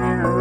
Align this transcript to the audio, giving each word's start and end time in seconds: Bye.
Bye. 0.00 0.33